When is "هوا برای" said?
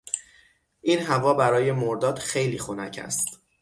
0.99-1.71